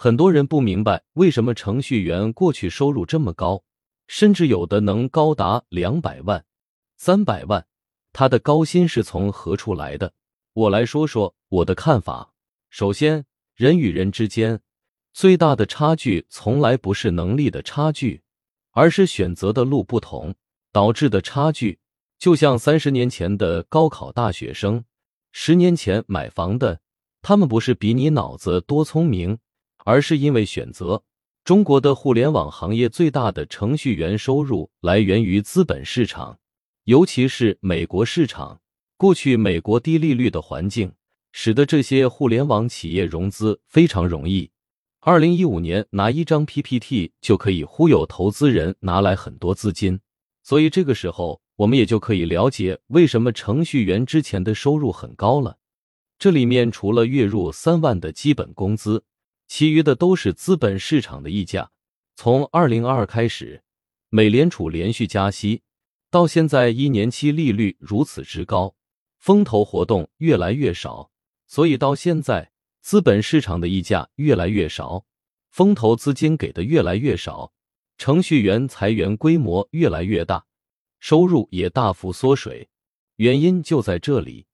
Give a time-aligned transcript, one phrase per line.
[0.00, 3.64] 很多人不明白为什么程序员过去收入这么高，
[4.06, 6.44] 甚至有的能高达两百万、
[6.96, 7.66] 三百万，
[8.12, 10.12] 他的高薪是从何处来的？
[10.52, 12.32] 我来说说我的看法。
[12.70, 13.24] 首先，
[13.56, 14.60] 人与人之间
[15.12, 18.22] 最大的差距从来不是能力的差距，
[18.70, 20.32] 而是选择的路不同
[20.70, 21.80] 导致的差距。
[22.20, 24.84] 就像三十年前的高考大学生，
[25.32, 26.80] 十年前买房的，
[27.20, 29.40] 他们不是比你脑子多聪明。
[29.88, 31.02] 而是因为选择。
[31.44, 36.38] 中国的互联网行业最大的程序员收入来源于资本市场，
[36.84, 38.60] 尤其是美国市场。
[38.98, 40.92] 过去美国低利率的环境，
[41.32, 44.50] 使得这些互联网企业融资非常容易。
[45.00, 50.00] 二零一五年拿一张 PPT 就可以忽悠投资人拿来很多资金，
[50.42, 55.56] 所以这个时候我们也就可以了解为什么程序员之前的收入很高了。
[56.18, 59.04] 这里面除了月入三万的基本工资。
[59.48, 61.72] 其余的都是资本市场的溢价。
[62.14, 63.62] 从二零二二开始，
[64.10, 65.62] 美联储连续加息，
[66.10, 68.74] 到现在一年期利率如此之高，
[69.18, 71.10] 风投活动越来越少，
[71.46, 75.06] 所以到现在资本市场的溢价越来越少，
[75.50, 77.52] 风投资金给的越来越少，
[77.96, 80.44] 程序员裁员规模越来越大，
[81.00, 82.68] 收入也大幅缩水。
[83.16, 84.47] 原因就在这里。